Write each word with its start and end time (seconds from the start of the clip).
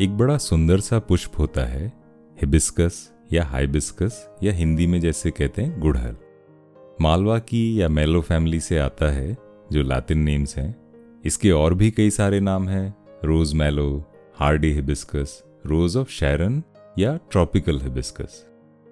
एक 0.00 0.18
बड़ा 0.18 0.38
सुंदर 0.38 0.80
सा 0.80 0.98
पुष्प 0.98 1.32
होता 1.38 1.64
है, 1.64 1.92
हिबिस्कस 2.40 3.12
या 3.32 3.44
हाइबिस्कस 3.44 4.30
या 4.42 4.52
हिंदी 4.52 4.86
में 4.86 5.00
जैसे 5.00 5.30
कहते 5.30 5.62
हैं, 5.62 5.80
गुड़हल। 5.80 6.16
मालवा 7.00 7.38
की 7.38 7.82
या 7.82 7.88
मेलो 7.88 8.20
फैमिली 8.20 8.60
से 8.60 8.78
आता 8.78 9.10
है, 9.10 9.36
जो 9.72 9.82
लातिन 9.82 10.18
नेम्स 10.18 10.56
हैं। 10.56 10.76
इसके 11.24 11.50
और 11.50 11.74
भी 11.74 11.90
कई 11.90 12.10
सारे 12.10 12.40
नाम 12.40 12.68
हैं, 12.68 12.96
rose 13.24 13.54
mallow, 13.54 14.04
hardy 14.36 14.72
hibiscus, 14.72 15.44
rose 15.66 15.96
of 15.96 16.10
Sharon 16.10 16.62
या 16.98 17.18
ट्रॉपिकल 17.30 17.80
हिबिस्कस। 17.80 18.46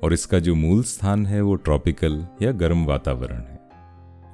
और 0.04 0.12
इसका 0.12 0.38
जो 0.38 0.54
मूल 0.54 0.82
स्थान 0.82 1.26
है, 1.26 1.40
वो 1.40 1.54
ट्रॉपिकल 1.54 2.26
या 2.42 2.52
गर्म 2.52 2.84
वातावरण 2.84 3.40
है। 3.40 3.68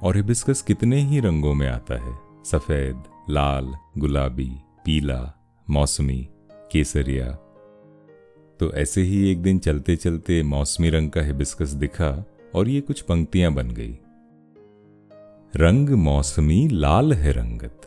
और 0.03 0.15
हिबिस्कस 0.15 0.61
कितने 0.61 1.01
ही 1.01 1.19
रंगों 1.19 1.53
में 1.53 1.67
आता 1.67 1.95
है, 1.95 2.17
सफ़ेद, 2.45 3.03
लाल, 3.29 3.73
गुलाबी, 3.97 4.51
पीला, 4.85 5.35
मौसमी 5.69 6.29
केसरिया। 6.71 7.31
तो 8.59 8.73
ऐसे 8.73 9.01
ही 9.01 9.31
एक 9.31 9.41
दिन 9.41 9.59
चलते 9.59 9.95
चलते 9.95 10.43
मौसमी 10.43 10.89
रंग 10.89 11.09
का 11.09 11.21
हिबिस्कस 11.21 11.69
दिखा 11.69 12.25
और 12.55 12.69
ये 12.69 12.81
कुछ 12.81 13.01
पंक्तियाँ 13.01 13.53
बन 13.53 13.71
गई। 13.71 13.99
रंग 15.55 15.89
मौसमी 15.89 16.67
लाल 16.67 17.13
है 17.13 17.31
रंगत। 17.31 17.81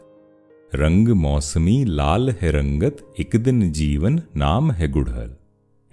रंग 0.74 1.08
मौसमी 1.08 1.84
लाल 1.84 2.30
है 2.30 2.50
रंगत, 2.50 3.14
एक 3.20 3.36
दिन 3.36 3.72
जीवन 3.72 4.22
नाम 4.36 4.70
है 4.70 4.88
गुड़हल। 4.88 5.34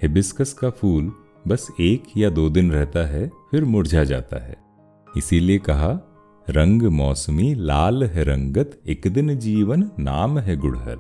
हिबिस्कस 0.02 0.54
का 0.54 0.70
फूल 0.70 1.12
बस 1.48 1.68
एक 1.80 2.04
या 2.18 2.30
दो 2.30 2.50
दिन 2.50 2.72
रहता 2.72 3.08
है, 3.08 3.28
फिर 3.28 3.66
मुरझा 3.66 4.04
जाता 4.04 4.38
है। 4.38 4.56
इसीलिए 5.18 5.58
कहा, 5.58 6.00
रंग 6.50 6.84
मौसमी 6.84 7.56
लाल 7.56 8.04
है 8.04 8.24
रंगत, 8.24 8.80
एक 8.88 9.02
दिन 9.08 9.38
जीवन 9.40 9.92
नाम 10.00 10.40
है 10.40 10.56
गुड़हल। 10.56 11.00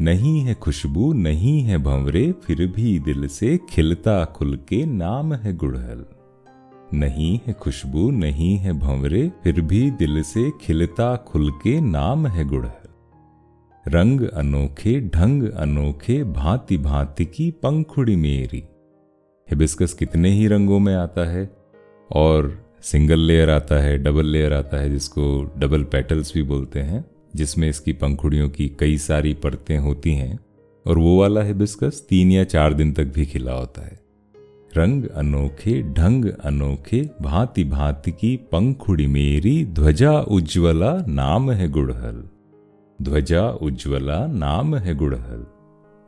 नहीं 0.00 0.40
है 0.40 0.54
खुशबू, 0.54 1.12
नहीं 1.12 1.60
है 1.60 1.78
भंवरे, 1.78 2.32
फिर 2.32 2.66
भी 2.66 2.98
दिल 2.98 3.28
से 3.28 3.58
खिलता 3.70 4.24
खुल 4.24 4.56
के 4.56 4.84
नाम 4.86 5.34
है 5.34 5.56
गुड़हल। 5.56 6.04
नहीं 6.94 7.40
है 7.46 7.52
खुशबू, 7.52 8.10
नहीं 8.10 8.56
है 8.56 8.72
भंवरे, 8.72 9.32
फिर 9.44 9.60
भी 9.60 9.90
दिल 9.90 10.22
से 10.22 10.50
खिलता 10.60 11.16
खुल 11.16 11.50
के 11.50 11.80
नाम 11.80 12.26
है 12.26 12.44
गुड़हल। 12.44 12.88
रंग 13.88 14.20
अनोखे, 14.20 15.00
ढंग 15.00 15.50
अनोखे, 15.50 16.24
भांति 16.24 16.78
भांति 16.78 17.24
की 17.24 17.50
पंखुड़ी 17.50 18.16
मेरी। 18.16 18.64
हिबिस्कस 19.50 19.92
कितने 19.92 20.30
ही 20.30 20.46
रंगों 20.48 20.78
में 20.78 20.94
आता 20.94 21.30
है, 21.30 21.56
और 22.12 22.64
सिंगल 22.82 23.18
लेयर 23.18 23.50
आता 23.50 23.74
है, 23.74 23.98
डबल 23.98 24.26
लेयर 24.26 24.52
आता 24.52 24.76
है, 24.76 24.90
जिसको 24.90 25.52
डबल 25.58 25.82
पेटल्स 25.82 26.34
भी 26.34 26.42
बोलते 26.42 26.80
हैं। 26.80 27.17
जिसमें 27.36 27.68
इसकी 27.68 27.92
पंखुड़ियों 27.92 28.48
की 28.48 28.68
कई 28.68 28.98
सारी 28.98 29.34
परतें 29.34 29.78
होती 29.78 30.12
हैं, 30.12 30.38
और 30.86 30.98
वो 30.98 31.20
वाला 31.20 31.42
हिबिस्कस 31.42 32.06
तीन 32.08 32.32
या 32.32 32.44
चार 32.44 32.74
दिन 32.74 32.92
तक 32.92 33.04
भी 33.04 33.26
खिला 33.26 33.52
होता 33.52 33.82
है। 33.82 34.00
रंग 34.76 35.04
अनोखे, 35.04 35.82
ढंग 35.82 36.24
अनोखे, 36.24 37.10
भांति 37.22 37.64
भांति 37.64 38.10
की 38.10 38.36
पंखुड़ी 38.36 39.06
मेरी, 39.06 39.64
ध्वजा 39.64 40.20
उज्ज्वला 40.20 41.04
नाम 41.08 41.50
है 41.50 41.68
गुड़हल। 41.68 42.24
ध्वजा 43.02 43.50
उज्ज्वला 43.50 44.26
नाम 44.26 44.76
है 44.76 44.94
गुड़हल। 44.94 45.46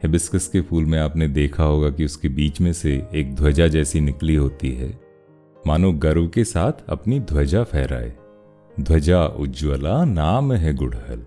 हिबिस्कस 0.03 0.49
के 0.49 0.61
फूल 0.61 0.85
में 0.85 0.99
आपने 0.99 1.29
देखा 1.29 1.63
होगा 1.63 1.91
कि 1.91 2.05
उसके 2.05 2.29
बीच 2.29 2.61
में 2.61 2.73
से 2.73 3.07
एक 3.15 3.35
ध्वजा 3.35 3.67
जैसी 3.67 4.01
निकली 4.01 4.35
होती 4.35 4.73
है। 4.73 5.01
मानो 5.67 5.93
गर्व 5.93 6.29
के 6.29 6.45
साथ 6.45 6.73
अपनी 6.89 7.21
ध्वजा 7.21 7.65
फहराए। 7.65 8.13
ध्वजा 8.81 9.27
उज्ज्वला 9.27 10.05
नाम 10.05 10.53
है 10.53 10.75
गुड़हल। 10.75 11.25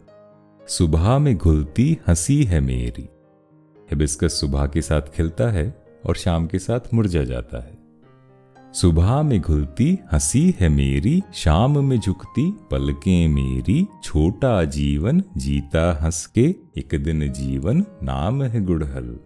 सुबह 0.68 1.18
में 1.18 1.38
घुलती 1.38 1.98
हँसी 2.08 2.44
है 2.44 2.60
मेरी। 2.60 3.10
हिबिस्कस 3.92 4.40
सुबह 4.40 4.68
के 4.68 4.82
साथ 4.82 5.02
खिलता 5.02 5.52
है 5.52 5.86
और 6.06 6.16
शाम 6.16 6.48
के 6.48 6.60
साथ 6.60 6.80
मुरझा 6.94 7.24
जाता 7.24 7.64
है। 7.64 7.78
सुबह 8.74 9.22
में 9.22 9.42
घुलती 9.42 10.00
हँसी 10.12 10.56
है 10.60 10.70
मेरी, 10.70 11.22
शाम 11.34 11.84
में 11.84 12.00
झुकती 12.00 12.52
पलकें 12.52 13.28
मेरी, 13.28 13.88
छोटा 14.04 14.64
जीवन 14.64 15.24
जीता 15.38 16.00
हंस 16.02 16.26
के, 16.26 16.56
एक 16.78 17.04
दिन 17.04 17.32
जीवन 17.32 17.86
नाम 18.04 18.44
है 18.44 18.62
गुड़हल। 18.62 19.20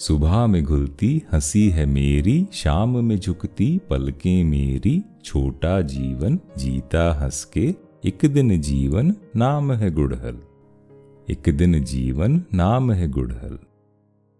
सुबह 0.00 0.46
में 0.46 0.64
घुलती 0.64 1.22
हँसी 1.32 1.70
है 1.70 1.86
मेरी, 1.86 2.46
शाम 2.52 3.04
में 3.04 3.16
झुकती 3.16 3.80
पलकें 3.90 4.44
मेरी, 4.44 5.04
छोटा 5.24 5.80
जीवन 5.80 6.40
जीता 6.58 7.12
हंस 7.12 7.44
के 7.44 7.74
एक 8.04 8.18
दिन 8.24 8.60
जीवन 8.60 9.14
नाम 9.36 9.72
है 9.72 9.90
गुड़हल। 9.90 10.38
एक 11.30 11.56
दिन 11.56 11.84
जीवन 11.84 12.42
नाम 12.54 12.92
है 12.92 13.08
गुड़हल। 13.08 13.58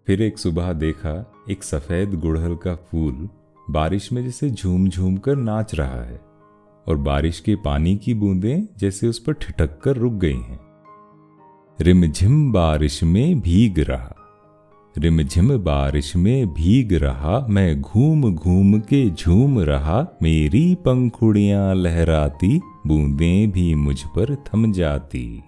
फिर 0.06 0.22
एक 0.22 0.38
सुबह 0.38 0.72
देखा 0.72 1.32
एक 1.50 1.62
सफ़ेद 1.62 2.10
गुड़हल 2.14 2.54
का 2.54 2.74
फूल 2.74 3.28
बारिश 3.70 4.12
में 4.12 4.24
जैसे 4.24 4.50
झूम 4.50 4.88
झूम 4.88 5.16
कर 5.16 5.36
नाच 5.36 5.74
रहा 5.74 6.02
है 6.02 6.20
और 6.88 6.96
बारिश 6.96 7.40
के 7.40 7.54
पानी 7.54 7.96
की 7.96 8.14
बूंदें 8.14 8.68
जैसे 8.78 9.08
उस 9.08 9.18
पर 9.18 9.32
ठिठक 9.32 9.80
कर 9.80 9.96
रुक 9.96 10.12
गई 10.12 10.40
हैं। 10.40 10.60
रिमझिम 11.80 12.52
बारिश 12.52 13.02
में 13.02 13.40
भीग 13.40 13.78
रहा। 13.78 14.16
रिमझिम 14.98 15.58
बारिश 15.58 16.16
में 16.16 16.46
भीग 16.46 16.92
रहा, 16.92 17.46
मैं 17.50 17.80
घूम 17.80 18.34
घूम 18.34 18.78
के 18.78 19.10
झूम 19.10 19.60
रहा, 19.60 20.06
मेरी 20.22 20.74
पंखुड़ियाँ 20.74 21.74
लहराती, 21.74 22.60
बूंदें 22.86 23.50
भी 23.50 23.74
मुझ 23.74 24.02
पर 24.02 24.34
थम 24.34 24.72
जाती। 24.72 25.42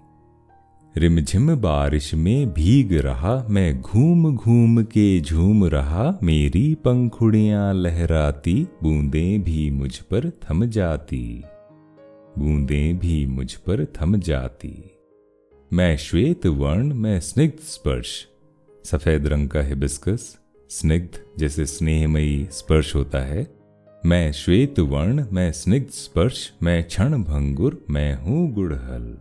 रिमझिम 0.97 1.57
बारिश 1.57 2.15
में 2.15 2.53
भीग 2.53 2.93
रहा, 2.93 3.47
मैं 3.51 3.81
घूम 3.81 4.35
घूम 4.35 4.83
के 4.83 5.21
झूम 5.21 5.65
रहा, 5.65 6.19
मेरी 6.23 6.75
पंखुड़ियाँ 6.75 7.75
लहराती, 7.75 8.67
बूंदें 8.83 9.43
भी 9.43 9.71
मुझ 9.71 9.97
पर 9.97 10.31
थम 10.31 10.65
जाती। 10.65 11.43
बूंदें 12.39 12.99
भी 12.99 13.27
मुझ 13.27 13.55
पर 13.55 13.85
थम 13.85 14.17
जाती। 14.17 14.91
मैं 15.73 15.97
श्वेत 15.97 16.47
वर्ण, 16.47 16.95
मैं 16.95 17.21
स्निग्ध 17.21 17.61
स्पर्श 17.61 18.29
सफ़ेद 18.85 19.27
रंग 19.27 19.49
का 19.49 19.63
हिबिस्कस, 19.63 20.39
स्निग्ध 20.71 21.25
जैसे 21.39 21.67
स्नेहमयी 21.67 22.49
स्पर्श 22.51 22.95
होता 22.95 23.19
है। 23.19 23.55
मैं 24.07 24.33
श्वेत 24.33 24.81
वर्ण, 24.81 25.27
मैं 25.33 25.53
स्निग्ध 25.53 25.91
स्पर्श, 25.91 26.53
मैं 26.63 26.85
क्षण 26.85 27.23
भंगुर, 27.23 27.85
मैं 27.91 28.15
हूँ 28.15 28.53
गुड़हल। 28.55 29.19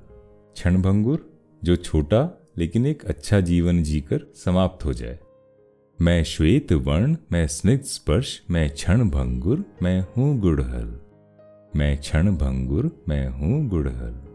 क्षण 0.54 0.82
भंगुर, 0.82 1.32
जो 1.64 1.76
छोटा 1.76 2.48
लेकिन 2.58 2.86
एक 2.86 3.06
अच्छा 3.06 3.40
जीवन 3.40 3.84
जीकर 3.84 4.32
समाप्त 4.36 4.86
हो 4.86 4.94
जाए। 4.94 5.20
मैं 6.02 6.24
श्वेत 6.24 6.74
वर्ण, 6.74 7.18
मैं 7.32 7.48
स्निग्ध 7.48 7.84
स्पर्श, 7.84 8.42
मैं 8.52 8.70
क्षण 8.70 9.10
भंगुर, 9.10 9.66
मैं 9.84 10.06
हूँ 10.18 10.40
गुड़हल। 10.40 11.00
मैं 11.76 11.98
क्षण 11.98 12.32
भंगुर, 12.32 13.04
मैं 13.08 13.28
हूँ 13.30 13.70
गुड़हल। 13.70 14.31